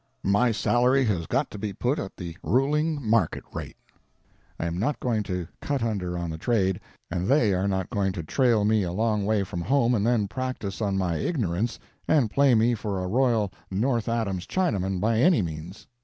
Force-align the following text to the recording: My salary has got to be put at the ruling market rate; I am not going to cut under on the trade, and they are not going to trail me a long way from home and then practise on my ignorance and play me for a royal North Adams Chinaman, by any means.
My 0.23 0.51
salary 0.51 1.05
has 1.05 1.27
got 1.27 1.51
to 1.51 1.59
be 1.59 1.73
put 1.73 1.99
at 1.99 2.17
the 2.17 2.35
ruling 2.41 3.07
market 3.07 3.43
rate; 3.53 3.77
I 4.59 4.65
am 4.65 4.79
not 4.79 4.99
going 4.99 5.21
to 5.25 5.47
cut 5.61 5.83
under 5.83 6.17
on 6.17 6.31
the 6.31 6.39
trade, 6.39 6.79
and 7.11 7.27
they 7.27 7.53
are 7.53 7.67
not 7.67 7.91
going 7.91 8.11
to 8.13 8.23
trail 8.23 8.65
me 8.65 8.81
a 8.81 8.91
long 8.93 9.25
way 9.27 9.43
from 9.43 9.61
home 9.61 9.93
and 9.93 10.03
then 10.03 10.27
practise 10.27 10.81
on 10.81 10.97
my 10.97 11.17
ignorance 11.17 11.77
and 12.07 12.31
play 12.31 12.55
me 12.55 12.73
for 12.73 12.99
a 13.03 13.07
royal 13.07 13.51
North 13.69 14.09
Adams 14.09 14.47
Chinaman, 14.47 14.99
by 14.99 15.19
any 15.19 15.43
means. 15.43 15.85